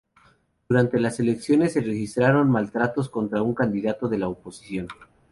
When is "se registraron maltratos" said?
1.73-3.07